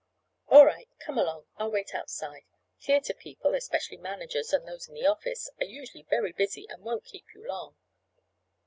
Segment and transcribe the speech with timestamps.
[0.47, 1.45] "All right, come along.
[1.57, 2.41] I'll wait outside.
[2.79, 7.05] Theatre people, especially managers and those in the office, are usually very busy and won't
[7.05, 7.75] keep you long."